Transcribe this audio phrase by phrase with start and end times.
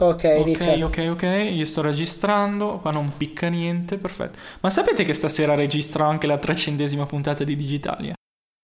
[0.00, 1.22] Ok, ok, ok, ok,
[1.52, 4.38] io sto registrando, qua non picca niente, perfetto.
[4.60, 8.14] Ma sapete che stasera registro anche la trecentesima puntata di Digitalia?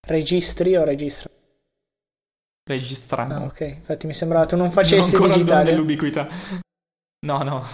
[0.09, 1.30] Registri o registro?
[2.64, 3.35] Registrando.
[3.35, 5.64] Ah, ok, infatti mi sembrava tu non facessi non digitale.
[5.71, 6.29] dell'ubiquità.
[7.26, 7.66] No, no.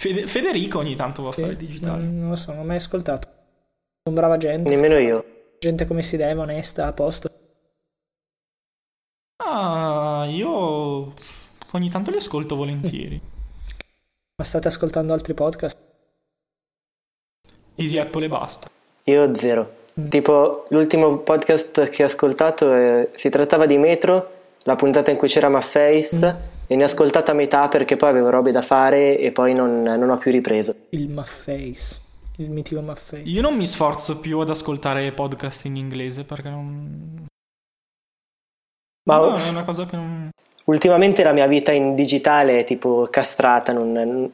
[0.00, 2.02] Fede- Federico ogni tanto va a fare digitale.
[2.02, 3.28] Non, non lo so, non ho mai ascoltato.
[4.02, 4.68] Sono brava gente.
[4.70, 5.24] Nemmeno io.
[5.60, 7.30] Gente come si deve, onesta, a posto.
[9.44, 11.12] Ah, io
[11.74, 13.20] Ogni tanto li ascolto volentieri.
[14.36, 15.76] Ma state ascoltando altri podcast?
[17.74, 18.68] Easy Apple e basta.
[19.04, 19.74] Io zero.
[19.98, 20.08] Mm.
[20.08, 24.30] Tipo, l'ultimo podcast che ho ascoltato eh, si trattava di Metro,
[24.62, 26.66] la puntata in cui c'era Mafface, mm.
[26.68, 30.10] e ne ho ascoltata metà perché poi avevo robe da fare e poi non, non
[30.10, 30.76] ho più ripreso.
[30.90, 32.00] Il Mafface.
[32.36, 33.24] Il mitico Mafface.
[33.24, 37.26] Io non mi sforzo più ad ascoltare podcast in inglese perché non...
[39.08, 40.30] Ma no, è una cosa che non...
[40.64, 44.32] Ultimamente la mia vita in digitale è tipo castrata, non,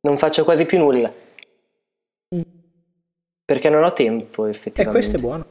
[0.00, 1.12] non faccio quasi più nulla.
[3.44, 4.80] Perché non ho tempo, effettivamente.
[4.80, 5.46] E questo è buono.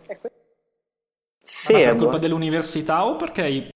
[1.39, 2.17] Sì, Ma per colpa buono.
[2.17, 3.69] dell'università o perché hai,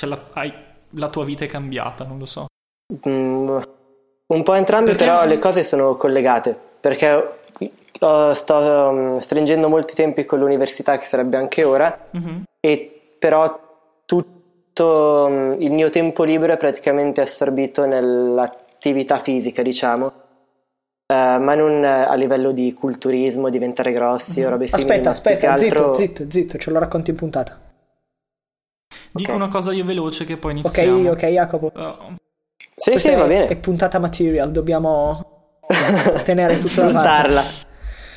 [0.00, 0.52] la, hai,
[0.90, 2.04] la, tua vita è cambiata?
[2.04, 2.46] Non lo so.
[3.06, 3.58] Mm,
[4.26, 6.58] un po' entrambe, perché però le cose sono collegate.
[6.80, 7.38] Perché
[8.00, 12.42] uh, sto um, stringendo molti tempi con l'università, che sarebbe anche ora, mm-hmm.
[12.60, 13.60] e però
[14.06, 14.43] tutto
[14.74, 21.84] tutto mm, il mio tempo libero è praticamente assorbito nell'attività fisica, diciamo, uh, ma non
[21.84, 24.48] a livello di culturismo, diventare grossi mm-hmm.
[24.48, 24.82] o robe simili.
[24.82, 25.94] Aspetta, aspetta, altro...
[25.94, 27.60] zitto, zitto, zitto, ce lo racconti in puntata.
[29.12, 29.40] Dico okay.
[29.40, 31.10] una cosa io veloce che poi iniziamo.
[31.10, 31.72] Ok, ok, Jacopo.
[31.72, 32.14] Uh,
[32.74, 33.46] sì, Questa sì, va bene.
[33.46, 35.60] È puntata material, dobbiamo
[36.24, 37.72] tenere tutta la parte.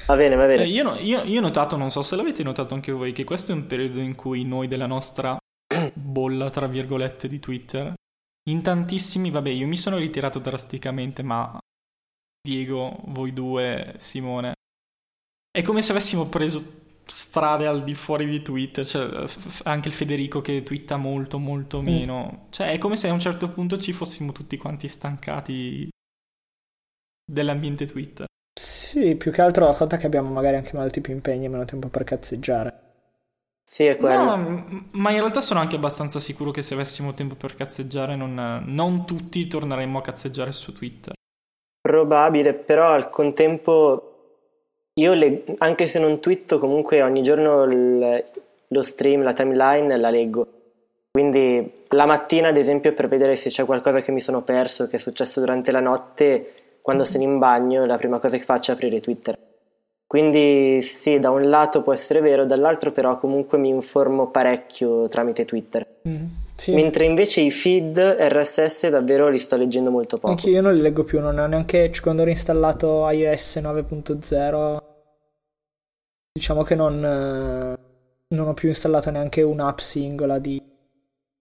[0.08, 0.64] Va bene, va bene.
[0.64, 3.52] Eh, io, io, io ho notato, non so se l'avete notato anche voi, che questo
[3.52, 5.38] è un periodo in cui noi della nostra
[5.94, 7.94] bolla, tra virgolette, di Twitter.
[8.50, 11.58] In tantissimi, vabbè, io mi sono ritirato drasticamente, ma
[12.42, 14.54] Diego, voi due, Simone,
[15.52, 19.26] è come se avessimo preso strade al di fuori di Twitter, cioè
[19.64, 21.86] anche il Federico che twitta molto molto mm.
[21.86, 22.52] meno, mm.
[22.52, 25.90] cioè è come se a un certo punto ci fossimo tutti quanti stancati
[27.26, 28.26] dell'ambiente Twitter.
[28.58, 31.90] Sì, più che altro conta che abbiamo magari anche molti più impegni e meno tempo
[31.90, 32.87] per cazzeggiare.
[33.70, 34.36] Sì, è quello.
[34.38, 38.64] No, ma in realtà sono anche abbastanza sicuro che se avessimo tempo per cazzeggiare non,
[38.66, 41.14] non tutti torneremmo a cazzeggiare su Twitter.
[41.82, 44.14] Probabile, però al contempo
[44.94, 48.24] io le, anche se non twitto comunque ogni giorno il,
[48.70, 50.48] lo stream, la timeline la leggo.
[51.12, 54.96] Quindi la mattina ad esempio per vedere se c'è qualcosa che mi sono perso, che
[54.96, 58.76] è successo durante la notte, quando sono in bagno la prima cosa che faccio è
[58.76, 59.38] aprire Twitter.
[60.08, 65.44] Quindi sì, da un lato può essere vero, dall'altro però comunque mi informo parecchio tramite
[65.44, 65.86] Twitter.
[66.08, 66.26] Mm,
[66.56, 66.74] sì.
[66.74, 70.30] Mentre invece i feed RSS davvero li sto leggendo molto poco.
[70.30, 74.86] Anche io non li leggo più, non ho neanche quando ho reinstallato iOS 9.0
[76.38, 80.62] diciamo che non, non ho più installato neanche un'app singola di,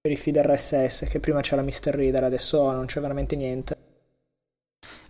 [0.00, 1.90] per i feed RSS, che prima c'era Mr.
[1.90, 3.75] Reader, adesso non c'è veramente niente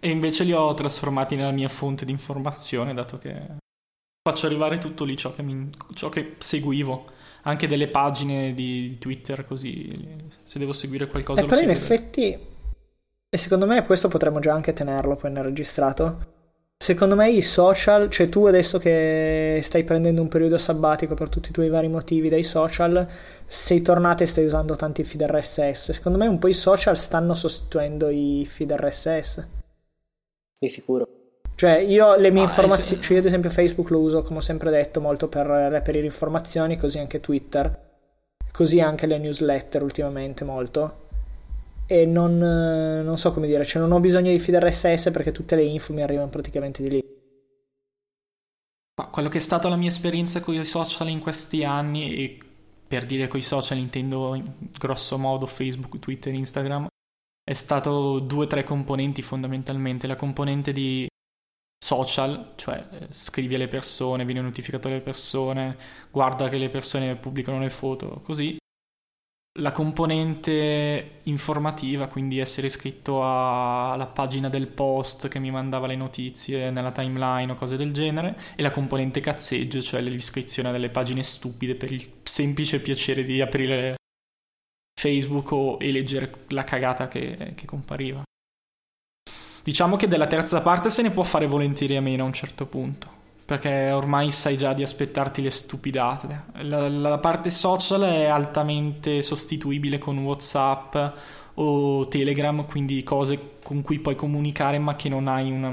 [0.07, 3.57] e invece li ho trasformati nella mia fonte di informazione, dato che
[4.23, 7.07] faccio arrivare tutto lì ciò che, mi, ciò che seguivo,
[7.43, 11.43] anche delle pagine di Twitter, così se devo seguire qualcosa.
[11.43, 12.39] Eh, però in effetti,
[13.29, 16.35] e secondo me questo potremmo già anche tenerlo poi nel registrato.
[16.79, 21.49] Secondo me i social, cioè tu adesso che stai prendendo un periodo sabbatico per tutti
[21.49, 23.05] i tuoi vari motivi dai social,
[23.45, 25.91] sei tornato e stai usando tanti feed RSS.
[25.91, 29.65] Secondo me un po' i social stanno sostituendo i feed RSS.
[30.59, 31.09] Di sicuro.
[31.57, 34.43] Cioè, io le mie ah, informazioni, cioè io ad esempio Facebook lo uso, come ho
[34.43, 37.85] sempre detto, molto per reperire informazioni, così anche Twitter,
[38.53, 41.05] così anche le newsletter ultimamente molto.
[41.87, 45.57] E non, non so come dire, cioè non ho bisogno di feed RSS perché tutte
[45.57, 47.05] le info mi arrivano praticamente di lì.
[48.99, 52.39] Ma quello che è stata la mia esperienza con i social in questi anni, e
[52.87, 56.87] per dire con i social intendo in grosso modo Facebook, Twitter, Instagram,
[57.49, 60.09] è stato due o tre componenti fondamentalmente.
[60.09, 61.07] La componente di
[61.79, 65.77] social, cioè eh, scrivi alle persone, viene notificato alle persone,
[66.11, 68.57] guarda che le persone pubblicano le foto, così.
[69.61, 76.71] La componente informativa, quindi essere iscritto alla pagina del post che mi mandava le notizie
[76.71, 81.77] nella timeline o cose del genere, e la componente cazzeggio, cioè l'iscrizione delle pagine stupide
[81.77, 83.95] per il semplice piacere di aprire
[85.07, 88.23] Facebook o, e leggere la cagata che, che compariva.
[89.63, 92.67] Diciamo che della terza parte se ne può fare volentieri a meno a un certo
[92.67, 93.09] punto,
[93.45, 96.45] perché ormai sai già di aspettarti le stupidate.
[96.63, 100.97] La, la parte social è altamente sostituibile con WhatsApp
[101.55, 105.73] o Telegram, quindi cose con cui puoi comunicare ma che non hai una,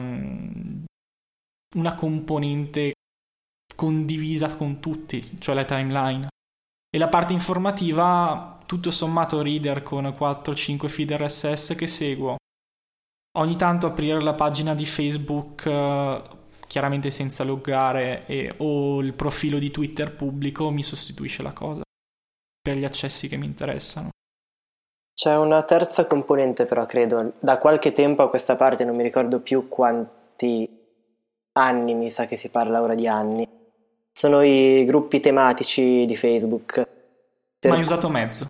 [1.75, 2.93] una componente
[3.75, 6.27] condivisa con tutti, cioè la timeline.
[6.89, 12.37] E la parte informativa, tutto sommato reader con 4-5 feed RSS che seguo.
[13.37, 16.21] Ogni tanto aprire la pagina di Facebook, eh,
[16.65, 21.83] chiaramente senza loggare, e, o il profilo di Twitter pubblico mi sostituisce la cosa
[22.59, 24.09] per gli accessi che mi interessano.
[25.13, 29.39] C'è una terza componente però, credo, da qualche tempo a questa parte, non mi ricordo
[29.39, 30.67] più quanti
[31.59, 33.47] anni, mi sa che si parla ora di anni,
[34.11, 36.87] sono i gruppi tematici di Facebook.
[37.59, 37.69] Per...
[37.69, 38.47] Mai usato mezzo?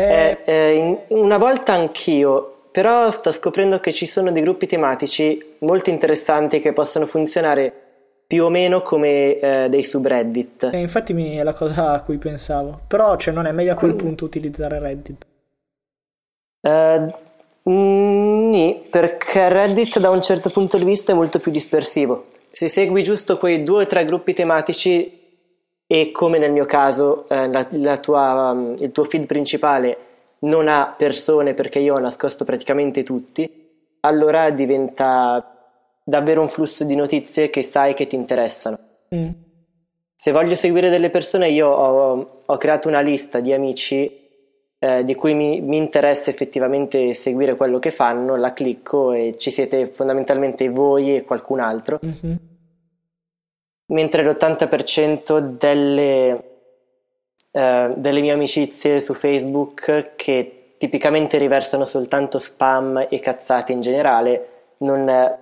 [0.00, 5.90] Eh, eh, una volta anch'io, però sto scoprendo che ci sono dei gruppi tematici molto
[5.90, 7.72] interessanti che possono funzionare
[8.26, 10.70] più o meno come eh, dei subreddit.
[10.72, 12.80] Eh, infatti è la cosa a cui pensavo.
[12.86, 15.26] Però cioè, non è meglio a quel punto utilizzare Reddit.
[16.60, 17.12] Uh,
[17.62, 22.26] Nì, perché Reddit da un certo punto di vista è molto più dispersivo.
[22.52, 25.19] Se segui giusto quei due o tre gruppi tematici
[25.92, 29.96] e come nel mio caso eh, la, la tua, um, il tuo feed principale
[30.42, 35.52] non ha persone perché io ho nascosto praticamente tutti, allora diventa
[36.04, 38.78] davvero un flusso di notizie che sai che ti interessano.
[39.12, 39.30] Mm.
[40.14, 44.28] Se voglio seguire delle persone io ho, ho creato una lista di amici
[44.78, 49.50] eh, di cui mi, mi, interessa effettivamente seguire quello che fanno, la clicco e ci
[49.50, 51.98] siete fondamentalmente voi e qualcun altro.
[52.06, 52.36] Mm-hmm.
[53.90, 56.44] Mentre l'80% delle,
[57.50, 64.48] eh, delle mie amicizie su Facebook che tipicamente riversano soltanto spam e cazzate in generale,
[64.78, 65.38] non,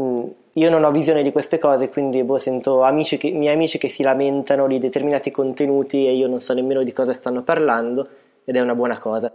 [0.00, 3.78] mm, io non ho visione di queste cose, quindi boh, sento amici che, miei amici
[3.78, 8.08] che si lamentano di determinati contenuti e io non so nemmeno di cosa stanno parlando
[8.44, 9.32] ed è una buona cosa.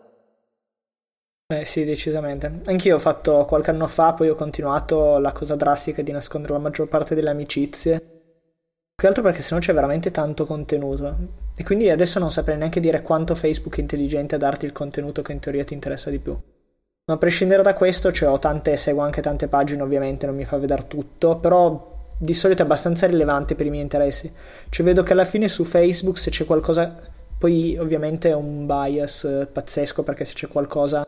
[1.51, 2.61] Eh sì, decisamente.
[2.65, 6.59] Anch'io ho fatto qualche anno fa, poi ho continuato la cosa drastica di nascondere la
[6.59, 7.97] maggior parte delle amicizie.
[7.99, 8.07] Più
[8.95, 11.17] che altro perché sennò c'è veramente tanto contenuto.
[11.55, 15.23] E quindi adesso non saprei neanche dire quanto Facebook è intelligente a darti il contenuto
[15.23, 16.33] che in teoria ti interessa di più.
[16.33, 20.45] Ma a prescindere da questo, cioè ho tante, seguo anche tante pagine, ovviamente non mi
[20.45, 24.31] fa vedere tutto, però di solito è abbastanza rilevante per i miei interessi.
[24.69, 26.95] Cioè vedo che alla fine su Facebook se c'è qualcosa
[27.39, 31.07] poi ovviamente è un bias eh, pazzesco perché se c'è qualcosa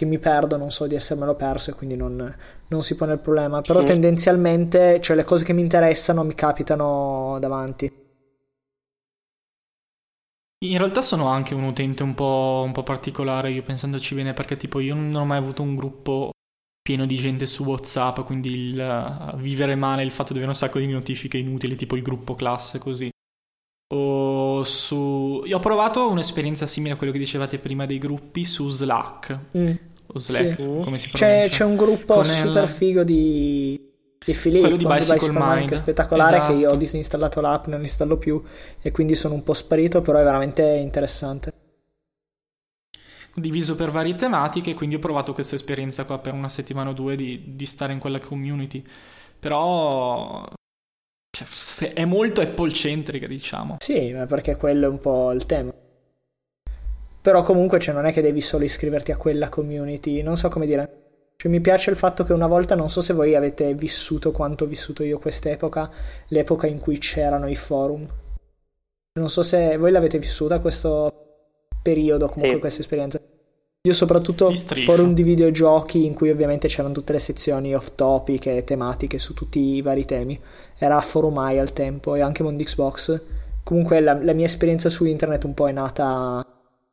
[0.00, 2.34] che mi perdo non so di essermelo perso e quindi non,
[2.68, 3.60] non si pone il problema.
[3.60, 3.84] Però mm.
[3.84, 7.92] tendenzialmente cioè, le cose che mi interessano mi capitano davanti.
[10.62, 14.56] In realtà sono anche un utente un po', un po', particolare, io pensandoci bene, perché
[14.56, 16.30] tipo io non ho mai avuto un gruppo
[16.82, 20.56] pieno di gente su WhatsApp, quindi il uh, vivere male, il fatto di avere un
[20.56, 23.10] sacco di notifiche inutili, tipo il gruppo classe così
[23.92, 25.42] o su...
[25.46, 29.38] Io ho provato un'esperienza simile a quello che dicevate prima dei gruppi su Slack.
[29.56, 29.70] Mm.
[30.12, 30.62] O Slack, sì.
[30.62, 31.16] come si pronuncia?
[31.18, 32.68] C'è, c'è un gruppo Con super il...
[32.68, 33.88] figo di...
[34.22, 36.52] Di Filippo, quello di Bicycle, Bicycle Mind, Mind, spettacolare esatto.
[36.52, 36.76] che io ho esatto.
[36.76, 38.42] disinstallato l'app, non installo più
[38.82, 41.52] e quindi sono un po' sparito, però è veramente interessante.
[43.32, 47.16] Diviso per varie tematiche, quindi ho provato questa esperienza qua per una settimana o due
[47.16, 48.84] di, di stare in quella community.
[49.38, 50.46] Però
[51.30, 53.76] cioè, è molto Apple-centrica, diciamo.
[53.78, 55.72] Sì, perché quello è un po' il tema.
[57.20, 60.66] Però comunque cioè, non è che devi solo iscriverti a quella community, non so come
[60.66, 60.98] dire.
[61.36, 64.64] Cioè, mi piace il fatto che una volta, non so se voi avete vissuto quanto
[64.64, 65.90] ho vissuto io quest'epoca,
[66.28, 68.06] l'epoca in cui c'erano i forum.
[69.12, 71.10] Non so se voi l'avete vissuta questo
[71.82, 72.58] periodo, comunque sì.
[72.58, 73.20] questa esperienza.
[73.82, 74.52] Io soprattutto
[74.84, 79.32] forum di videogiochi in cui ovviamente c'erano tutte le sezioni off topic e tematiche su
[79.32, 80.38] tutti i vari temi.
[80.76, 83.22] Era Forumai al tempo e anche Mondo Xbox.
[83.62, 86.46] Comunque la, la, mia esperienza su internet un po' è nata,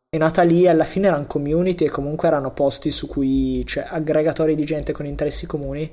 [0.09, 4.55] è nata lì, alla fine erano community e comunque erano posti su cui, cioè aggregatori
[4.55, 5.89] di gente con interessi comuni,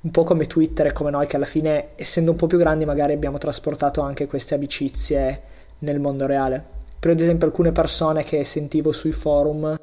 [0.00, 2.84] un po' come Twitter e come noi che alla fine, essendo un po' più grandi,
[2.84, 5.42] magari abbiamo trasportato anche queste amicizie
[5.80, 6.64] nel mondo reale.
[6.98, 9.76] Per esempio alcune persone che sentivo sui forum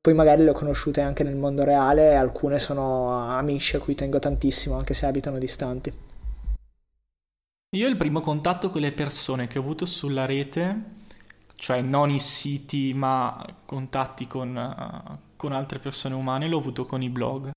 [0.00, 3.94] poi magari le ho conosciute anche nel mondo reale e alcune sono amici a cui
[3.94, 5.92] tengo tantissimo anche se abitano distanti.
[7.76, 10.96] Io il primo contatto con le persone che ho avuto sulla rete,
[11.58, 17.02] cioè non i siti ma contatti con, uh, con altre persone umane, l'ho avuto con
[17.02, 17.50] i blog.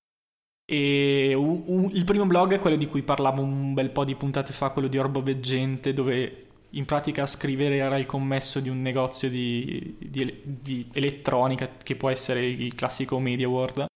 [0.64, 4.14] E uh, uh, il primo blog è quello di cui parlavo un bel po' di
[4.14, 8.80] puntate fa, quello di Orbo Veggente, dove in pratica scrivere era il commesso di un
[8.80, 13.86] negozio di, di, di elettronica che può essere il classico Media World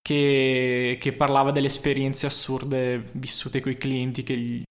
[0.00, 4.62] che, che parlava delle esperienze assurde vissute con i clienti che, gli,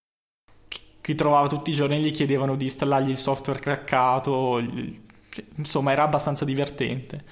[1.03, 4.57] che trovava tutti i giorni e gli chiedevano di installargli il software craccato
[5.55, 7.25] insomma era abbastanza divertente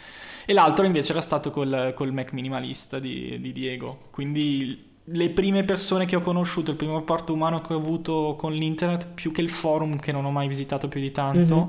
[0.45, 3.99] e l'altro invece era stato col, col Mac minimalista di, di Diego.
[4.11, 8.51] Quindi le prime persone che ho conosciuto, il primo rapporto umano che ho avuto con
[8.51, 11.67] l'internet, più che il forum che non ho mai visitato più di tanto, mm-hmm.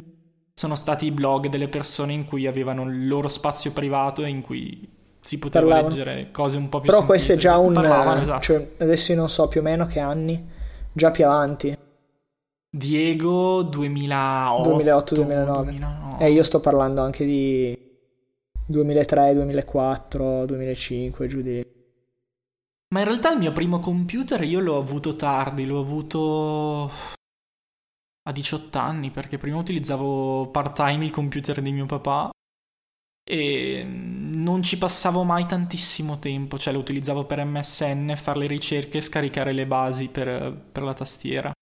[0.54, 4.40] sono stati i blog delle persone in cui avevano il loro spazio privato e in
[4.40, 4.88] cui
[5.21, 5.94] si poteva Parlavano.
[5.94, 7.75] leggere cose un po' più Però questo è già un...
[7.75, 8.42] Parlavano, esatto.
[8.42, 10.44] cioè, adesso io non so più o meno che anni,
[10.92, 11.76] già più avanti.
[12.74, 16.18] Diego 2008 2008-2009.
[16.18, 17.78] E io sto parlando anche di
[18.66, 21.66] 2003, 2004, 2005, giù di
[22.94, 26.90] Ma in realtà il mio primo computer io l'ho avuto tardi, l'ho avuto
[28.22, 32.30] a 18 anni perché prima utilizzavo part time il computer di mio papà
[33.22, 38.96] e non ci passavo mai tantissimo tempo, cioè lo utilizzavo per MSN, fare le ricerche
[38.98, 41.52] e scaricare le basi per, per la tastiera.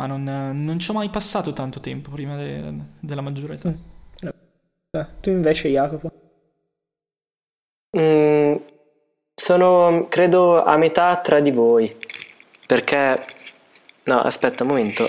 [0.00, 0.24] Ma non,
[0.64, 3.68] non, ci ho mai passato tanto tempo prima de, della maggiore età.
[3.68, 4.28] Mm.
[4.92, 6.10] Eh, tu invece, Jacopo?
[7.98, 8.54] Mm,
[9.34, 11.94] sono, credo, a metà tra di voi.
[12.66, 13.26] Perché...
[14.04, 15.06] No, aspetta un momento.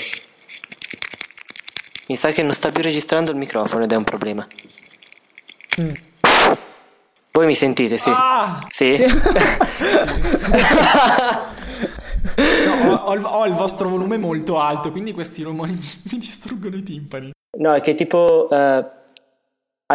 [2.10, 4.46] Mi sa che non sta più registrando il microfono ed è un problema.
[5.80, 5.92] Mm.
[7.32, 8.10] Voi mi sentite, sì?
[8.10, 8.60] Ah!
[8.68, 8.94] Sì?
[8.94, 9.06] sì.
[12.38, 15.80] no, ho, ho, il vostro volume molto alto, quindi questi rumori mi,
[16.12, 17.32] mi distruggono i timpani.
[17.58, 18.86] No, è che tipo uh,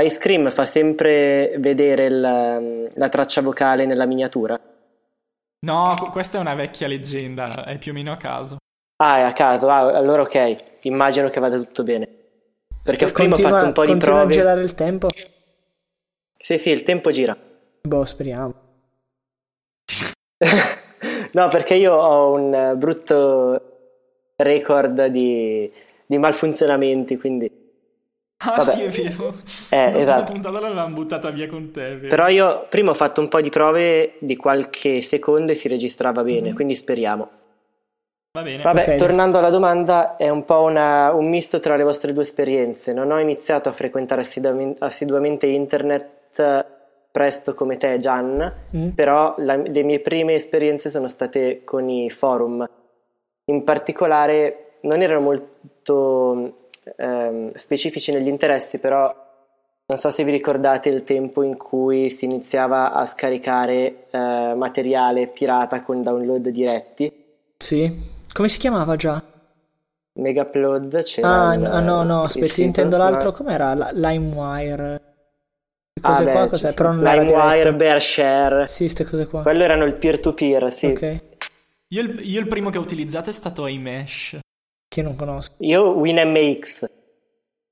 [0.01, 4.61] Ice Cream fa sempre vedere il, la traccia vocale nella miniatura.
[5.67, 8.59] No, questa è una vecchia leggenda, è più o meno a caso.
[9.03, 12.09] Ah, è a caso, ah, allora ok, immagino che vada tutto bene.
[12.83, 14.23] Perché prima ho fatto un po' di prove.
[14.23, 15.11] a girare il tempo?
[16.39, 17.37] Sì, sì, il tempo gira.
[17.83, 18.55] Boh, speriamo.
[21.37, 23.61] no, perché io ho un brutto
[24.37, 25.71] record di,
[26.07, 27.65] di malfunzionamenti, quindi...
[28.39, 28.71] Ah Vabbè.
[28.71, 29.35] sì, è vero.
[29.71, 30.33] Eh, La esatto.
[30.33, 31.99] puntata l'avevamo buttata via con te.
[32.07, 36.23] Però io prima ho fatto un po' di prove di qualche secondo e si registrava
[36.23, 36.55] bene, mm-hmm.
[36.55, 37.31] quindi speriamo.
[38.33, 38.63] Va bene.
[38.63, 38.97] Vabbè, okay.
[38.99, 42.93] tornando alla domanda, è un po' una, un misto tra le vostre due esperienze.
[42.93, 44.27] Non ho iniziato a frequentare
[44.81, 46.76] assiduamente internet
[47.17, 48.89] presto come te Gian, mm.
[48.91, 52.69] però la, le mie prime esperienze sono state con i forum.
[53.47, 56.57] In particolare non erano molto
[56.95, 59.11] ehm, specifici negli interessi, però
[59.87, 65.27] non so se vi ricordate il tempo in cui si iniziava a scaricare eh, materiale
[65.29, 67.11] pirata con download diretti.
[67.57, 67.91] Sì,
[68.31, 69.23] come si chiamava già?
[70.99, 71.49] C'era.
[71.49, 73.73] Ah, un, no, no, no, aspetta, intendo l'altro, com'era?
[73.93, 75.06] LimeWire
[76.01, 76.73] cose ah, qua cos'è?
[76.75, 78.67] Però non LimeWire, Bearshare.
[78.69, 79.43] Sì, queste cose qua.
[79.43, 80.87] Quello erano il peer-to-peer, sì.
[80.87, 81.23] Ok.
[81.89, 84.39] Io il, io il primo che ho utilizzato è stato iMesh.
[84.89, 85.55] Che non conosco.
[85.59, 86.91] Io WinMX,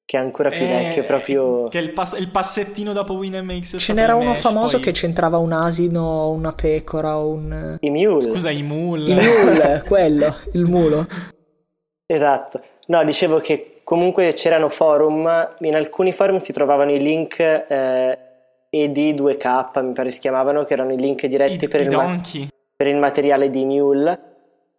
[0.04, 1.68] che è ancora più eh, vecchio, proprio...
[1.68, 3.78] Che è il, pass- il passettino dopo WinMX.
[3.78, 4.86] Ce n'era uno famoso poi...
[4.86, 7.76] che c'entrava un asino, una pecora, un...
[7.80, 8.20] I mule.
[8.20, 9.10] Scusa, i mule.
[9.10, 11.06] I mule, quello, il mulo.
[12.06, 12.60] Esatto.
[12.86, 18.18] No, dicevo che comunque c'erano forum, in alcuni forum si trovavano i link eh,
[18.72, 22.20] ED2K, mi pare si chiamavano, che erano i link diretti I, per, i il ma-
[22.76, 24.20] per, il materiale di Mule,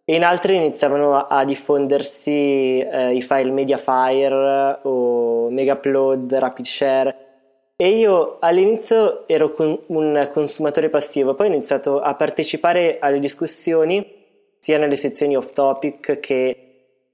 [0.04, 7.16] e in altri iniziavano a, a diffondersi eh, i file Mediafire o Megaupload, Rapid Share.
[7.78, 14.14] E io all'inizio ero con un consumatore passivo, poi ho iniziato a partecipare alle discussioni
[14.58, 16.65] sia nelle sezioni off topic che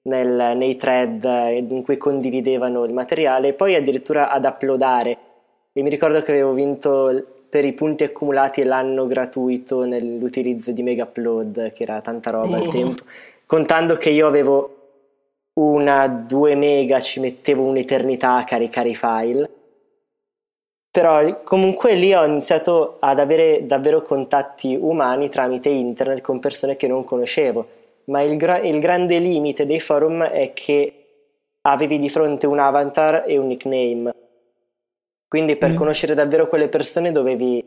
[0.02, 1.24] nel, nei thread
[1.68, 5.18] in cui condividevano il materiale e poi addirittura ad uploadare.
[5.72, 11.04] E mi ricordo che avevo vinto per i punti accumulati l'anno gratuito nell'utilizzo di Mega
[11.04, 12.70] Upload, che era tanta roba al oh.
[12.70, 13.02] tempo,
[13.46, 14.76] contando che io avevo
[15.54, 19.50] una 2 mega, ci mettevo un'eternità a caricare i file.
[20.90, 26.86] Però comunque lì ho iniziato ad avere davvero contatti umani tramite internet con persone che
[26.86, 31.02] non conoscevo ma il, gra- il grande limite dei forum è che
[31.62, 34.14] avevi di fronte un avatar e un nickname.
[35.28, 35.76] Quindi per mm.
[35.76, 37.64] conoscere davvero quelle persone dovevi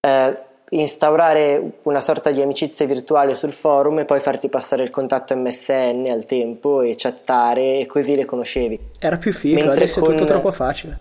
[0.00, 5.34] eh, instaurare una sorta di amicizia virtuale sul forum e poi farti passare il contatto
[5.34, 8.78] MSN al tempo e chattare e così le conoscevi.
[8.98, 11.00] Era più figo, Mentre adesso con, è tutto troppo facile.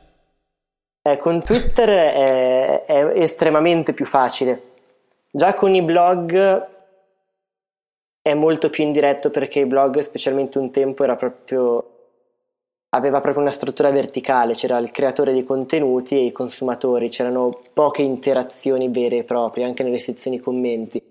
[1.01, 4.61] Eh, con Twitter è, è estremamente più facile.
[5.31, 6.75] Già con i blog
[8.27, 11.93] è molto più indiretto perché il blog, specialmente un tempo, era proprio
[12.89, 18.01] aveva proprio una struttura verticale, c'era il creatore di contenuti e i consumatori, c'erano poche
[18.01, 21.01] interazioni vere e proprie, anche nelle sezioni commenti.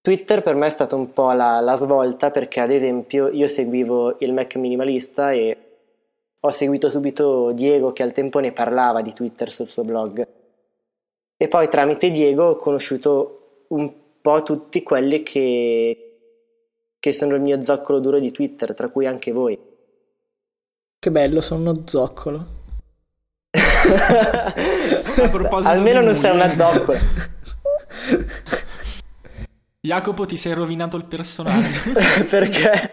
[0.00, 4.16] Twitter per me è stata un po' la, la svolta perché ad esempio io seguivo
[4.20, 5.56] il Mac minimalista e
[6.40, 10.26] ho seguito subito Diego che al tempo ne parlava di Twitter sul suo blog.
[11.36, 16.05] E poi tramite Diego ho conosciuto un po' tutti quelli che,
[17.06, 19.56] che sono il mio zoccolo duro di Twitter, tra cui anche voi.
[20.98, 22.44] Che bello, sono uno zoccolo.
[25.62, 26.98] Almeno non sei una zoccola.
[29.78, 31.92] Jacopo, ti sei rovinato il personaggio.
[32.28, 32.90] Perché?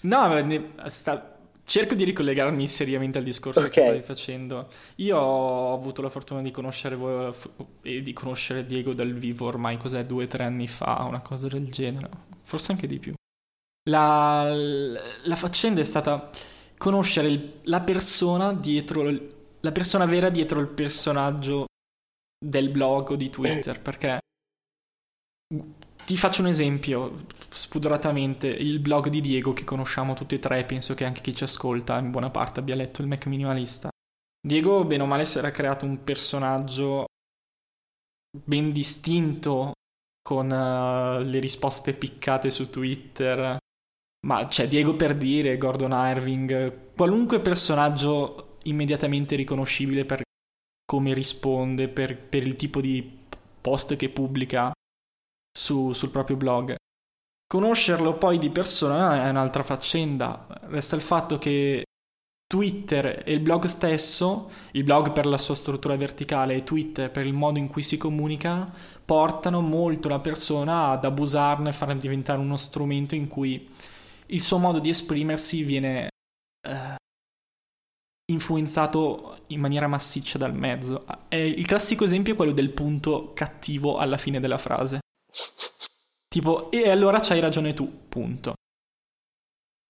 [0.00, 0.44] No,
[0.88, 1.35] sta...
[1.66, 3.70] cerco di ricollegarmi seriamente al discorso okay.
[3.70, 4.68] che stai facendo.
[4.96, 7.34] Io ho avuto la fortuna di conoscere voi
[7.82, 11.48] e di conoscere Diego dal vivo ormai, cos'è, due o tre anni fa, una cosa
[11.48, 12.08] del genere,
[12.42, 13.14] forse anche di più.
[13.90, 16.30] La, la faccenda è stata
[16.78, 19.02] conoscere il, la persona dietro,
[19.60, 21.66] la persona vera dietro il personaggio
[22.38, 24.18] del blog o di Twitter, perché
[26.06, 30.94] ti faccio un esempio, spudoratamente, il blog di Diego che conosciamo tutti e tre, penso
[30.94, 33.88] che anche chi ci ascolta in buona parte abbia letto il Mac minimalista.
[34.40, 37.06] Diego, bene o male, si era creato un personaggio
[38.30, 39.72] ben distinto
[40.22, 43.56] con uh, le risposte piccate su Twitter.
[44.26, 50.22] Ma c'è Diego per dire, Gordon Irving, qualunque personaggio immediatamente riconoscibile per
[50.84, 53.24] come risponde, per, per il tipo di
[53.60, 54.70] post che pubblica
[55.56, 56.74] su, sul proprio blog.
[57.48, 60.46] Conoscerlo poi di persona è un'altra faccenda.
[60.64, 61.84] Resta il fatto che
[62.46, 67.26] Twitter e il blog stesso, il blog per la sua struttura verticale e Twitter per
[67.26, 68.72] il modo in cui si comunica,
[69.04, 73.68] portano molto la persona ad abusarne e farla diventare uno strumento in cui
[74.26, 76.08] il suo modo di esprimersi viene
[76.68, 76.96] eh,
[78.32, 81.04] influenzato in maniera massiccia dal mezzo.
[81.30, 84.98] il classico esempio è quello del punto cattivo alla fine della frase.
[86.28, 88.54] Tipo, e allora c'hai ragione tu, punto.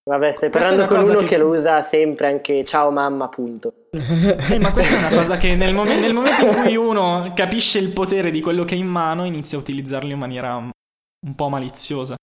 [0.08, 1.24] Vabbè, stai parlando con uno che...
[1.24, 1.36] che...
[1.36, 3.88] lo usa sempre anche ciao mamma, punto.
[3.96, 7.78] Eh, ma questa è una cosa che nel, mom- nel, momento in cui uno capisce
[7.78, 11.48] il potere di quello che ha in mano inizia a utilizzarlo in maniera un po'
[11.48, 12.14] maliziosa.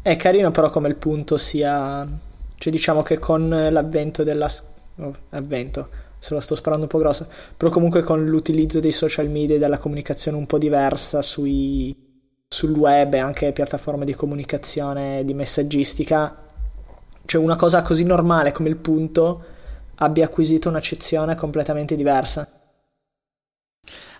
[0.00, 2.08] È carino però come il punto sia...
[2.58, 4.48] Cioè diciamo che con l'avvento della...
[5.00, 9.28] Oh, avvento, se lo sto sparando un po' grosso, però comunque con l'utilizzo dei social
[9.28, 12.05] media e della comunicazione un po' diversa sui
[12.48, 16.44] sul web e anche piattaforme di comunicazione di messaggistica,
[17.24, 19.44] cioè una cosa così normale come il punto
[19.96, 22.48] abbia acquisito un'accezione completamente diversa.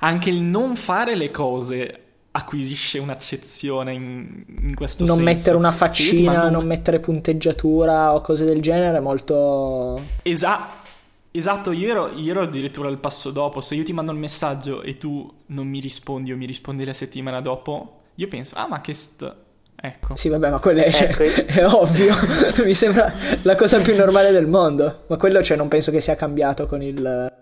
[0.01, 2.01] Anche il non fare le cose
[2.33, 5.23] acquisisce un'accezione in, in questo non senso.
[5.23, 6.51] Non mettere una faccina, mando...
[6.51, 10.01] non mettere punteggiatura o cose del genere è molto...
[10.23, 10.85] Esatto.
[11.31, 13.61] Esatto, io ero, io ero, addirittura al passo dopo.
[13.61, 16.95] Se io ti mando il messaggio e tu non mi rispondi o mi rispondi la
[16.95, 19.35] settimana dopo, io penso, ah ma che st...
[19.79, 20.17] Ecco.
[20.17, 21.23] Sì, vabbè, ma quello è, cioè, ecco.
[21.23, 22.15] è ovvio.
[22.65, 25.05] Mi sembra la cosa più normale del mondo.
[25.07, 27.33] Ma quello, cioè, non penso che sia cambiato con il...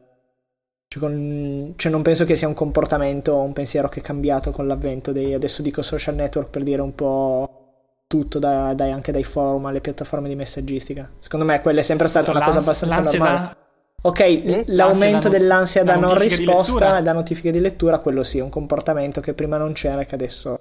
[0.89, 1.73] Cioè, con...
[1.77, 5.13] cioè non penso che sia un comportamento o un pensiero che è cambiato con l'avvento
[5.13, 5.33] dei...
[5.33, 7.65] Adesso dico social network per dire un po'
[8.09, 11.09] tutto, da, dai, anche dai forum alle piattaforme di messaggistica.
[11.21, 13.57] Secondo me quella è sempre stata una cosa abbastanza normale.
[14.05, 14.09] Da...
[14.11, 14.61] Ok, mm?
[14.67, 18.51] l'aumento da dell'ansia da, non risposta e da notifiche di lettura, quello sì, è un
[18.51, 20.61] comportamento che prima non c'era e che adesso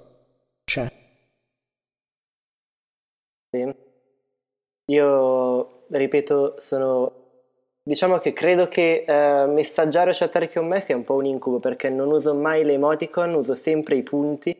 [0.64, 0.90] c'è.
[3.50, 3.74] Sì.
[4.86, 7.22] Io, ripeto, sono...
[7.86, 11.58] Diciamo che credo che eh, messaggiare o chattare con me sia un po' un incubo
[11.58, 14.56] perché non uso mai le emoticon, uso sempre i punti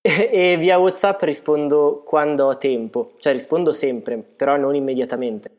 [0.00, 5.57] e, e via WhatsApp rispondo quando ho tempo, cioè rispondo sempre, però non immediatamente.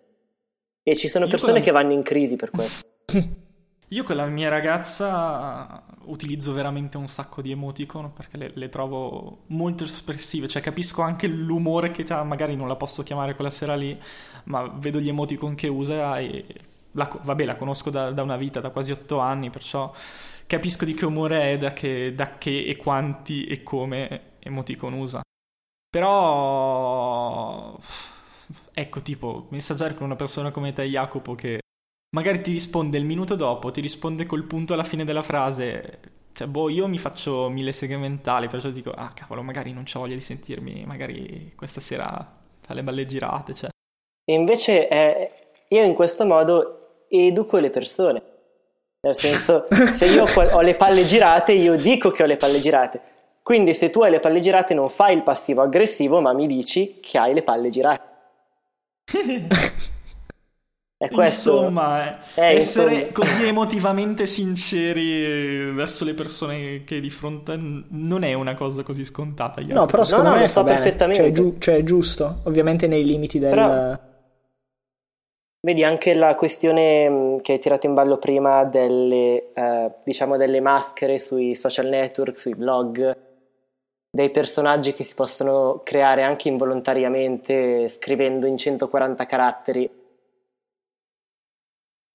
[0.90, 2.84] E ci sono persone che vanno in crisi per questo.
[3.92, 9.44] Io con la mia ragazza utilizzo veramente un sacco di emoticon perché le, le, trovo
[9.48, 13.76] molto espressive, cioè capisco anche l'umore che ha, magari non la posso chiamare quella sera
[13.76, 14.00] lì,
[14.46, 16.46] ma vedo gli emoticon che usa e
[16.92, 19.92] la, vabbè la conosco da, da, una vita, da quasi otto anni, perciò
[20.46, 25.22] capisco di che umore è, da che, da che e quanti e come emoticon usa.
[25.90, 27.76] Però
[28.80, 31.60] ecco, tipo, messaggiare con una persona come te, Jacopo, che
[32.16, 36.00] magari ti risponde il minuto dopo, ti risponde col punto alla fine della frase.
[36.34, 40.00] Cioè, boh, io mi faccio mille seghe mentali, perciò dico, ah, cavolo, magari non c'ho
[40.00, 42.38] voglia di sentirmi, magari questa sera
[42.68, 43.70] alle balle girate, cioè.
[44.24, 45.32] E invece eh,
[45.70, 48.22] io in questo modo educo le persone.
[49.02, 53.02] Nel senso, se io ho le palle girate, io dico che ho le palle girate.
[53.42, 57.00] Quindi se tu hai le palle girate non fai il passivo aggressivo, ma mi dici
[57.02, 58.09] che hai le palle girate.
[60.98, 61.52] È questo.
[61.54, 63.12] Insomma, è essere insomma.
[63.14, 69.62] così emotivamente sinceri verso le persone che di fronte non è una cosa così scontata.
[69.62, 71.24] No, però secondo no, me lo so perfettamente.
[71.24, 73.50] Cioè, giu- cioè, giusto, ovviamente nei limiti del...
[73.50, 74.08] Però...
[75.62, 80.62] Vedi anche la questione mm, che hai tirato in ballo prima delle, eh, diciamo delle
[80.62, 83.29] maschere sui social network, sui blog,
[84.12, 89.98] dei personaggi che si possono creare anche involontariamente scrivendo in 140 caratteri.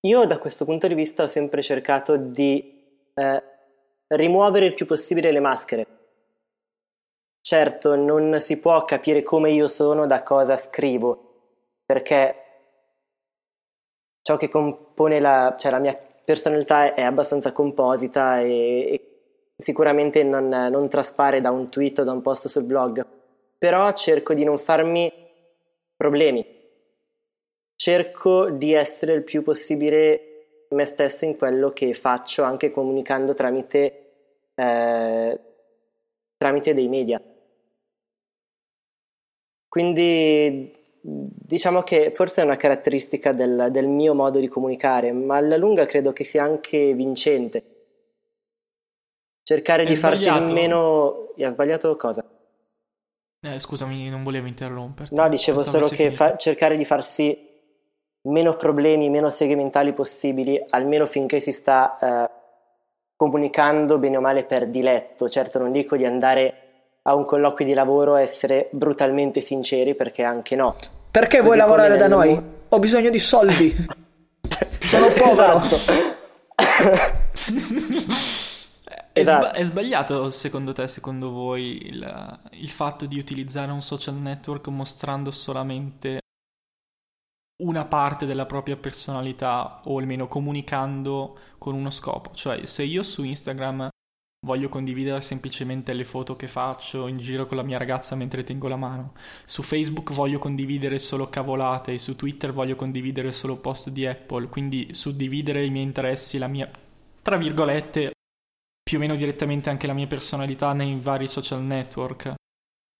[0.01, 3.43] Io da questo punto di vista ho sempre cercato di eh,
[4.09, 5.87] rimuovere il più possibile le maschere.
[7.41, 12.37] Certo, non si può capire come io sono da cosa scrivo, perché
[14.23, 19.14] ciò che compone la, cioè la mia personalità è abbastanza composita e, e
[19.57, 23.05] sicuramente non, non, traspare da un tweet o da un post sul blog,
[23.59, 25.13] però cerco di non farmi
[25.97, 26.45] problemi.
[27.77, 34.13] Cerco di essere il più possibile me stesso in quello che faccio, anche comunicando tramite,
[34.55, 35.41] eh,
[36.37, 37.23] tramite dei media.
[39.69, 45.57] Quindi diciamo che forse è una caratteristica del, del, mio modo di comunicare, ma alla
[45.57, 47.74] lunga credo che sia anche vincente.
[49.45, 51.29] Cercare è di farsi meno...
[51.39, 52.25] Ha sbagliato cosa?
[53.43, 55.15] Eh, scusami, non volevo interromperti.
[55.15, 57.53] No, dicevo Pensavo solo che fa- cercare di farsi
[58.23, 62.31] meno problemi, meno segmentali possibili, almeno finché si sta eh,
[63.17, 65.29] comunicando bene o male per diletto.
[65.29, 66.55] Certo, non dico di andare
[67.03, 70.75] a un colloquio di lavoro essere brutalmente sinceri perché anche no.
[71.11, 72.41] Perché Così vuoi lavorare da noi?
[72.71, 73.77] Ho bisogno di soldi.
[74.81, 75.59] Sono povero.
[75.59, 76.23] Esatto.
[79.15, 84.17] È, sba- è, sbagliato secondo te, secondo voi, il, il fatto di utilizzare un social
[84.17, 86.19] network mostrando solamente
[87.63, 92.33] una parte della propria personalità o almeno comunicando con uno scopo?
[92.35, 93.89] Cioè, se io su Instagram
[94.45, 98.67] voglio condividere semplicemente le foto che faccio in giro con la mia ragazza mentre tengo
[98.67, 99.13] la mano.
[99.45, 104.93] Su Facebook voglio condividere solo cavolate, su Twitter voglio condividere solo post di Apple, quindi
[104.93, 106.69] suddividere i miei interessi, la mia,
[107.23, 108.14] tra virgolette,
[108.95, 112.35] più o meno direttamente anche la mia personalità nei vari social network.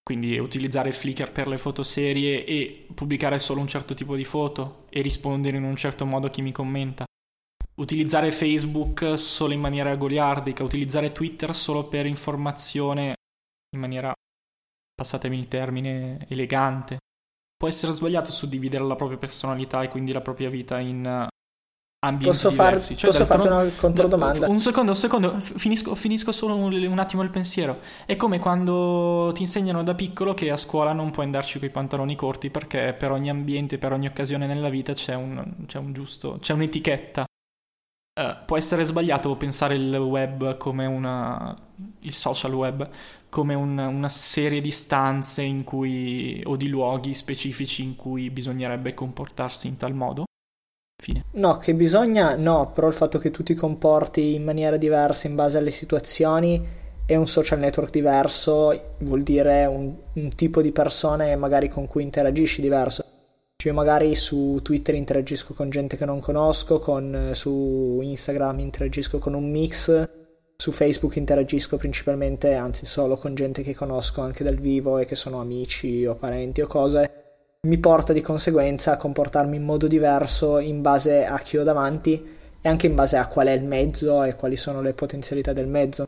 [0.03, 4.87] Quindi utilizzare Flickr per le foto serie e pubblicare solo un certo tipo di foto
[4.91, 7.05] e rispondere in un certo modo a chi mi commenta
[7.77, 13.15] utilizzare Facebook solo in maniera goliardica, utilizzare Twitter solo per informazione
[13.71, 14.13] in maniera,
[14.95, 16.99] passatemi il termine, elegante.
[17.57, 21.29] Può essere sbagliato suddividere la propria personalità e quindi la propria vita in
[22.07, 22.95] ambienti posso diversi.
[22.95, 24.49] Far, cioè, posso farti una controdomanda?
[24.49, 27.81] Un secondo, un secondo, finisco, finisco solo un, un, attimo il pensiero.
[28.07, 31.71] È come quando ti insegnano da piccolo che a scuola non puoi andarci con i
[31.71, 35.93] pantaloni corti perché per ogni ambiente, per ogni occasione nella vita c'è, un, c'è, un
[35.93, 37.25] giusto, c'è un'etichetta
[38.17, 41.53] Uh, può essere sbagliato pensare il web come una.
[42.03, 42.89] il social web
[43.29, 46.41] come un, una serie di stanze in cui.
[46.47, 50.27] o di luoghi specifici in cui bisognerebbe comportarsi in tal modo?
[51.05, 51.27] Fine.
[51.33, 55.35] No, che bisogna, no, però il fatto che tu ti comporti in maniera diversa in
[55.35, 56.67] base alle situazioni
[57.05, 62.03] e un social network diverso vuol dire un, un tipo di persone magari con cui
[62.03, 63.05] interagisci diverso.
[63.55, 69.19] Cioè magari su Twitter interagisco con gente che non conosco, con, eh, su Instagram interagisco
[69.19, 70.09] con un mix,
[70.57, 75.17] su Facebook interagisco principalmente, anzi solo con gente che conosco anche dal vivo e che
[75.17, 77.24] sono amici o parenti o cose.
[77.65, 82.37] Mi porta di conseguenza a comportarmi in modo diverso in base a chi ho davanti
[82.61, 85.67] e anche in base a qual è il mezzo e quali sono le potenzialità del
[85.67, 86.07] mezzo.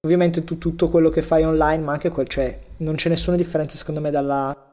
[0.00, 3.76] Ovviamente tu tutto quello che fai online, ma anche quel, cioè non c'è nessuna differenza
[3.76, 4.72] secondo me dalla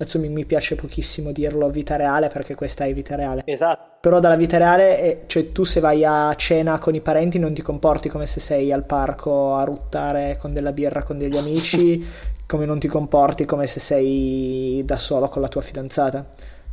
[0.00, 3.42] Adesso mi, mi, piace pochissimo dirlo vita reale perché questa è vita reale.
[3.44, 3.96] Esatto.
[4.00, 7.52] Però dalla vita reale, è, cioè tu se vai a cena con i parenti non
[7.52, 12.06] ti comporti come se sei al parco a ruttare con della birra con degli amici,
[12.48, 16.24] come non ti comporti come se sei da solo con la tua fidanzata.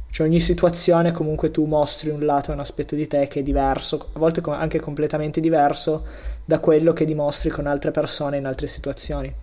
[0.10, 3.44] Cioè ogni situazione comunque tu mostri un lato e un aspetto di te che è
[3.44, 6.06] diverso, a volte anche completamente diverso
[6.46, 9.34] da quello che dimostri con altre persone in altre situazioni.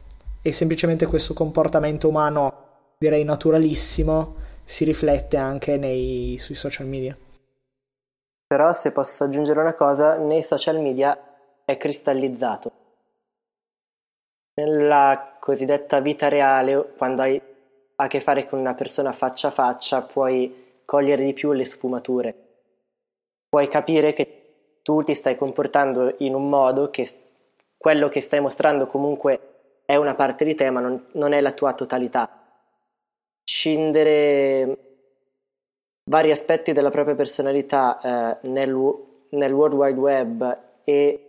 [0.41, 7.15] E semplicemente questo comportamento umano direi naturalissimo, si riflette anche nei, sui social media.
[8.47, 11.15] Però se posso aggiungere una cosa, nei social media
[11.67, 12.82] è cristallizzato.
[14.55, 17.41] Nella cosiddetta vita reale, quando hai
[17.97, 22.35] a che fare con una persona faccia a faccia, puoi cogliere di più le sfumature.
[23.49, 27.09] Puoi capire che tu ti stai comportando in un modo che
[27.77, 31.53] quello che stai mostrando comunque è una parte di te, ma non, non è la
[31.53, 32.43] tua totalità
[33.45, 34.79] scindere
[36.11, 38.01] vari aspetti della propria personalità
[38.43, 38.75] eh, nel,
[39.31, 41.22] nel World Wide Web e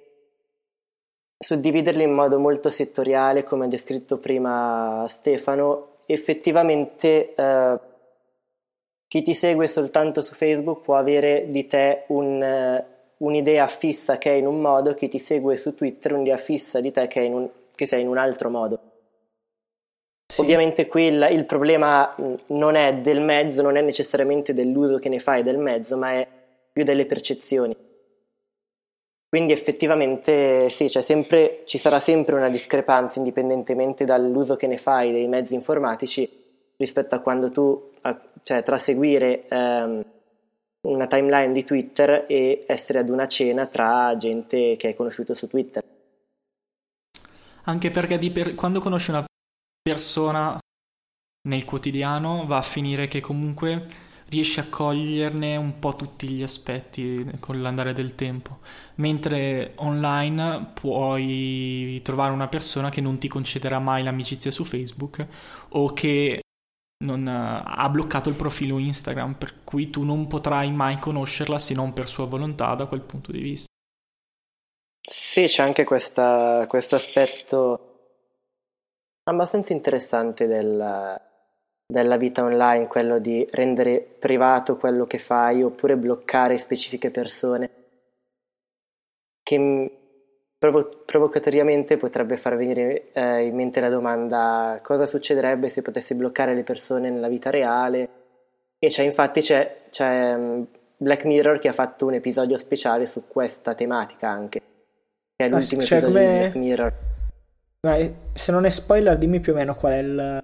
[1.44, 7.80] suddividerli in modo molto settoriale, come ha descritto prima Stefano, effettivamente eh,
[9.08, 12.84] chi ti segue soltanto su Facebook può avere di te un,
[13.18, 16.92] un'idea fissa che è in un modo, chi ti segue su Twitter un'idea fissa di
[16.92, 18.80] te che, è in un, che sei in un altro modo.
[20.26, 20.42] Sì.
[20.42, 22.16] Ovviamente qui il, il, problema
[22.48, 26.28] non è del mezzo, non è necessariamente dell'uso che ne fai del mezzo, ma è
[26.72, 27.76] più delle percezioni.
[29.34, 35.28] Quindi effettivamente sì, sempre, ci sarà sempre una discrepanza indipendentemente dall'uso che ne fai dei
[35.28, 36.30] mezzi informatici
[36.78, 37.94] rispetto a quando tu,
[38.44, 40.06] cioè tra seguire ehm,
[40.82, 45.48] una timeline di Twitter e essere ad una cena tra gente che hai conosciuto su
[45.48, 45.84] Twitter.
[47.64, 49.26] Anche perché per, quando conosci una
[49.82, 50.60] persona
[51.48, 53.88] nel quotidiano va a finire che comunque
[54.34, 58.60] riesci a coglierne un po' tutti gli aspetti con l'andare del tempo,
[58.96, 65.26] mentre online puoi trovare una persona che non ti concederà mai l'amicizia su Facebook
[65.70, 66.42] o che
[67.04, 71.94] non, ha bloccato il profilo Instagram, per cui tu non potrai mai conoscerla se non
[71.94, 73.68] per sua volontà da quel punto di vista.
[75.00, 77.90] Sì, c'è anche questo aspetto
[79.24, 81.22] abbastanza interessante del,
[81.86, 87.70] della vita online, quello di rendere privato quello che fai oppure bloccare specifiche persone,
[89.44, 89.92] che
[90.58, 96.56] provo- provocatoriamente potrebbe far venire eh, in mente la domanda cosa succederebbe se potessi bloccare
[96.56, 98.10] le persone nella vita reale?
[98.80, 100.64] E c'è infatti c'è, c'è mm,
[100.98, 104.62] Black Mirror che ha fatto un episodio speciale su questa tematica anche
[105.36, 106.34] che è l'ultimo cioè, episodio come...
[106.34, 106.94] di Black Mirror.
[107.82, 107.98] Ma
[108.34, 110.44] se non è spoiler dimmi più o meno qual è il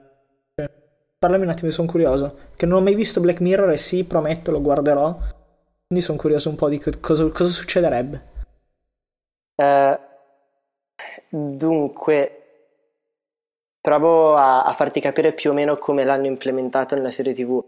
[1.19, 2.38] parlami un attimo sono curioso.
[2.55, 5.15] Che non ho mai visto Black Mirror e sì prometto lo guarderò.
[5.86, 8.38] Quindi sono curioso un po' di cosa, cosa succederebbe.
[9.55, 10.08] Uh,
[11.29, 12.32] Dunque,
[13.79, 17.63] provo a, a, farti capire più o meno come l'hanno implementato nella serie TV.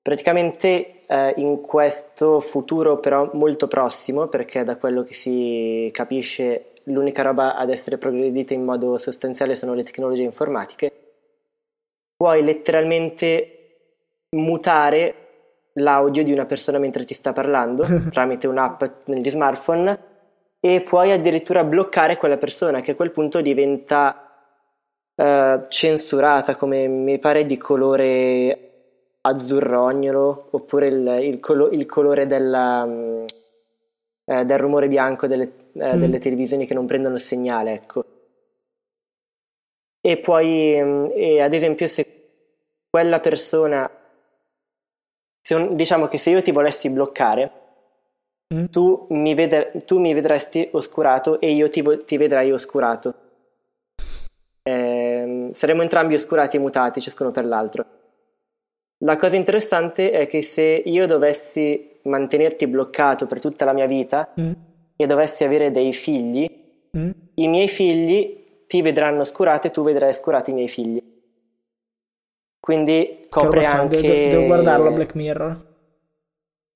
[0.00, 7.22] Praticamente eh, in questo futuro però molto prossimo, perché da quello che si capisce l'unica
[7.22, 11.03] roba ad essere progredita in modo sostanziale sono le tecnologie informatiche,
[12.16, 13.54] puoi letteralmente
[14.30, 15.14] mutare
[15.74, 20.12] l'audio di una persona mentre ti sta parlando tramite un'app negli smartphone
[20.60, 24.48] e puoi addirittura bloccare quella persona che a quel punto diventa
[25.14, 28.70] uh, censurata come mi pare di colore
[29.20, 33.24] azzurrognolo oppure il, il, colo- il colore della, um,
[34.24, 36.00] eh, del rumore bianco delle, eh, mm.
[36.00, 38.04] delle, televisioni che non prendono il segnale ecco
[40.06, 42.06] e poi um, e ad esempio se
[42.90, 43.90] quella persona
[45.40, 47.62] se diciamo che se io ti volessi bloccare
[48.52, 48.66] Mm.
[48.66, 53.14] Tu, mi veder- tu, mi vedresti oscurato e io ti, vo- ti vedrai oscurato.
[54.62, 57.84] Eh, saremo entrambi oscurati e mutati, ciascuno per l'altro.
[58.98, 64.32] La cosa interessante è che se io dovessi mantenerti bloccato per tutta la mia vita
[64.38, 64.52] mm.
[64.96, 66.48] e dovessi avere dei figli,
[66.96, 67.10] mm.
[67.34, 68.43] i miei figli
[68.74, 71.00] ti vedranno oscurato e tu vedrai oscurati i miei figli.
[72.58, 74.00] Quindi copre anche...
[74.00, 75.64] Devo, devo guardarlo Black Mirror.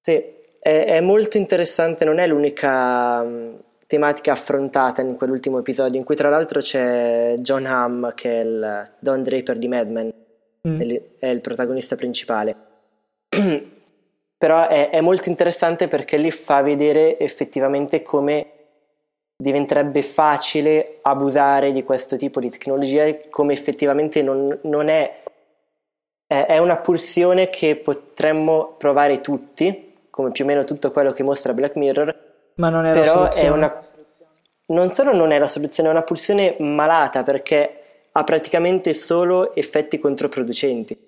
[0.00, 0.12] Sì,
[0.60, 3.54] è, è molto interessante, non è l'unica mm,
[3.88, 8.90] tematica affrontata in quell'ultimo episodio, in cui tra l'altro c'è John Hamm, che è il
[9.00, 10.12] Don Draper di Mad Men,
[10.68, 10.80] mm.
[11.18, 12.56] è il protagonista principale.
[14.38, 18.57] Però è, è, molto interessante perché lì fa vedere effettivamente come
[19.40, 25.22] diventerebbe facile abusare di questo tipo di tecnologia come effettivamente non, non è,
[26.26, 31.54] è una pulsione che potremmo provare tutti come più o meno tutto quello che mostra
[31.54, 32.26] Black Mirror.
[32.56, 33.46] Ma non è la soluzione.
[33.46, 33.80] È una,
[34.66, 39.98] non solo non è la soluzione, è una pulsione malata perché ha praticamente solo effetti
[39.98, 41.07] controproducenti.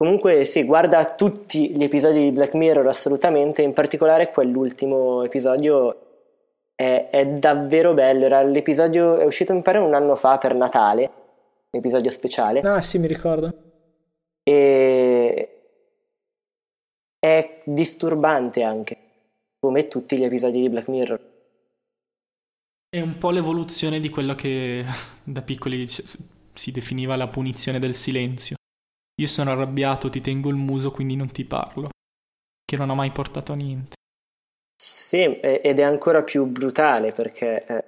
[0.00, 6.30] Comunque sì, guarda tutti gli episodi di Black Mirror assolutamente, in particolare quell'ultimo episodio
[6.74, 11.10] è, è davvero bello, era l'episodio, è uscito mi pare un anno fa per Natale,
[11.68, 12.60] l'episodio speciale.
[12.60, 13.52] Ah sì, mi ricordo.
[14.42, 15.48] E
[17.18, 18.96] è disturbante anche,
[19.58, 21.20] come tutti gli episodi di Black Mirror.
[22.88, 24.82] È un po' l'evoluzione di quello che
[25.22, 28.56] da piccoli si definiva la punizione del silenzio.
[29.20, 31.90] Io sono arrabbiato, ti tengo il muso, quindi non ti parlo.
[32.64, 33.96] Che non ha mai portato a niente.
[34.80, 37.84] Sì, ed è ancora più brutale perché eh,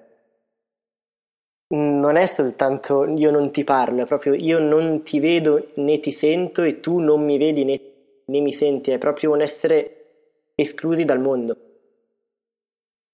[1.75, 6.13] non è soltanto io non ti parlo, è proprio io non ti vedo né ti
[6.13, 7.81] sento e tu non mi vedi né
[8.27, 11.57] né mi senti, è proprio un essere esclusi dal mondo.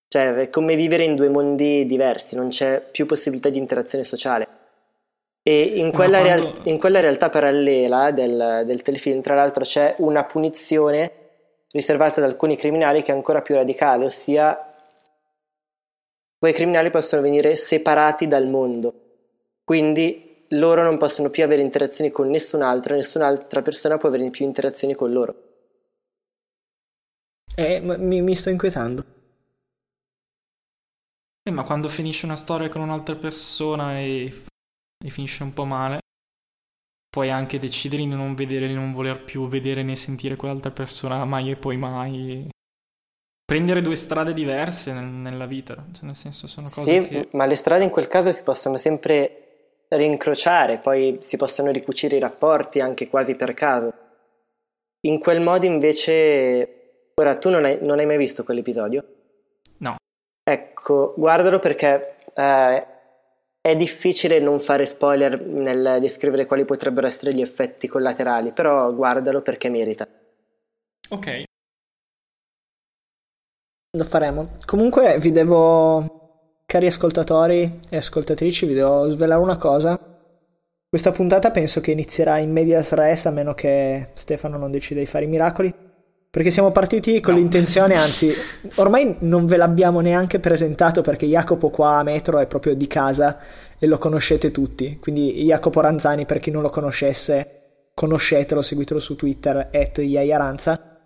[0.08, 4.57] Cioè, è come vivere in due mondi diversi, non c'è più possibilità di interazione sociale.
[5.42, 6.42] E in quella, quando...
[6.44, 11.12] real- in quella realtà parallela del, del telefilm, tra l'altro, c'è una punizione
[11.70, 14.74] riservata ad alcuni criminali che è ancora più radicale, ossia
[16.38, 19.06] quei criminali possono venire separati dal mondo.
[19.64, 24.44] Quindi loro non possono più avere interazioni con nessun altro, nessun'altra persona può avere più
[24.44, 25.42] interazioni con loro.
[27.54, 29.04] Eh, mi, mi sto inquietando.
[31.42, 34.44] Eh, ma quando finisce una storia con un'altra persona e,
[35.04, 36.00] e finisce un po' male,
[37.08, 41.24] puoi anche decidere di non vedere, di non voler più vedere né sentire quell'altra persona
[41.24, 42.48] mai e poi mai.
[43.44, 47.28] Prendere due strade diverse nel, nella vita, cioè nel senso sono cose sì, che...
[47.32, 52.20] ma le strade in quel caso si possono sempre rincrociare, poi si possono ricucire i
[52.20, 53.94] rapporti anche quasi per caso.
[55.02, 56.78] In quel modo invece
[57.18, 59.04] Ora, tu non hai, non hai mai visto quell'episodio?
[59.78, 59.96] No.
[60.48, 62.86] Ecco, guardalo perché eh,
[63.68, 69.42] è difficile non fare spoiler nel descrivere quali potrebbero essere gli effetti collaterali, però guardalo
[69.42, 70.08] perché merita.
[71.10, 71.42] Ok.
[73.96, 74.56] Lo faremo.
[74.64, 79.98] Comunque vi devo, cari ascoltatori e ascoltatrici, vi devo svelare una cosa.
[80.88, 85.06] Questa puntata penso che inizierà in medias res a meno che Stefano non decida di
[85.06, 85.87] fare i miracoli.
[86.30, 87.40] Perché siamo partiti con no.
[87.40, 88.32] l'intenzione, anzi,
[88.76, 93.38] ormai non ve l'abbiamo neanche presentato perché Jacopo qua a Metro è proprio di casa
[93.78, 94.98] e lo conoscete tutti.
[95.00, 100.96] Quindi Jacopo Ranzani, per chi non lo conoscesse, conoscetelo, seguitelo su Twitter, at Iaranza.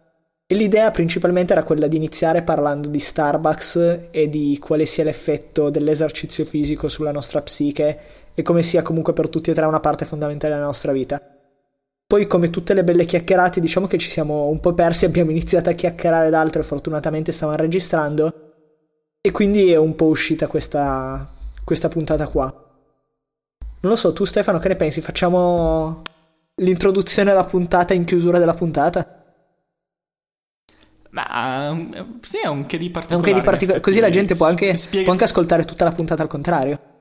[0.45, 5.71] E l'idea principalmente era quella di iniziare parlando di Starbucks e di quale sia l'effetto
[5.71, 7.99] dell'esercizio fisico sulla nostra psiche
[8.35, 11.32] e come sia comunque per tutti e tre una parte fondamentale della nostra vita.
[12.13, 15.71] Poi, come tutte le belle chiacchierate, diciamo che ci siamo un po' persi, abbiamo iniziato
[15.71, 18.53] a chiacchierare d'altro e fortunatamente stavamo registrando.
[19.19, 21.27] E quindi è un po' uscita questa,
[21.65, 22.53] questa puntata qua.
[23.81, 25.01] Non lo so, tu Stefano, che ne pensi?
[25.01, 26.03] Facciamo
[26.57, 29.25] l'introduzione alla puntata in chiusura della puntata?
[31.13, 31.75] Ma
[32.21, 33.09] sì, è un che di particolare.
[33.09, 33.81] È un che di particolare.
[33.81, 36.92] Così la gente può anche, può anche ascoltare tutta la puntata al contrario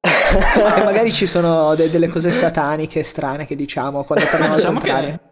[0.00, 4.82] e magari ci sono de- delle cose sataniche strane che diciamo quando parliamo diciamo al
[4.82, 5.10] contrario.
[5.10, 5.28] Che...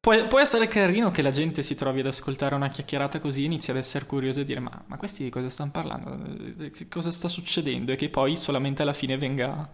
[0.00, 3.44] Può, può, essere carino che la gente si trovi ad ascoltare una chiacchierata così e
[3.44, 6.18] inizi ad essere curioso e dire ma, ma questi di cosa stanno parlando?
[6.88, 7.92] Cosa sta succedendo?
[7.92, 9.68] E che poi solamente alla fine venga,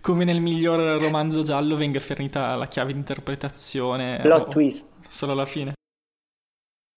[0.00, 4.20] come nel miglior romanzo giallo, venga fornita la chiave di interpretazione.
[4.22, 4.86] Plot twist.
[5.08, 5.72] Solo alla fine.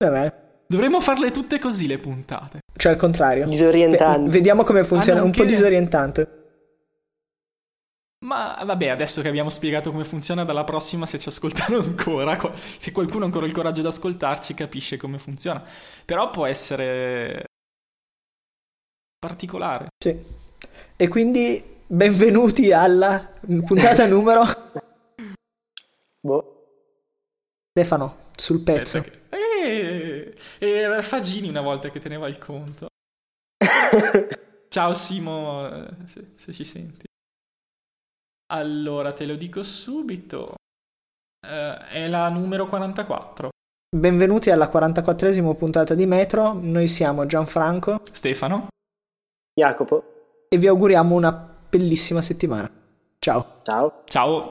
[0.03, 0.45] Vabbè.
[0.67, 2.59] Dovremmo farle tutte così le puntate.
[2.75, 3.47] Cioè al contrario.
[3.47, 4.29] Disorientante.
[4.29, 5.21] vediamo come funziona.
[5.21, 6.46] Ah, un po' disorientante.
[8.25, 12.37] Ma vabbè, adesso che abbiamo spiegato come funziona, dalla prossima, se ci ascoltano ancora,
[12.77, 15.63] se qualcuno ha ancora il coraggio di ascoltarci, capisce come funziona.
[16.03, 17.43] Però può essere
[19.19, 19.89] particolare.
[20.03, 20.19] Sì.
[20.95, 24.43] E quindi benvenuti alla puntata numero...
[26.19, 26.53] boh.
[27.69, 29.05] Stefano, sul pezzo.
[29.29, 32.87] Eh, era Fagini una volta che teneva il conto.
[34.69, 37.06] Ciao Simo, eh, se, se ci senti.
[38.47, 40.55] Allora, te lo dico subito.
[41.45, 43.49] Uh, è la numero 44.
[43.95, 46.53] Benvenuti alla 44esima puntata di Metro.
[46.53, 48.67] Noi siamo Gianfranco, Stefano,
[49.53, 51.31] Jacopo e vi auguriamo una
[51.69, 52.69] bellissima settimana.
[53.19, 53.59] Ciao.
[53.63, 54.03] Ciao.
[54.05, 54.47] Ciao.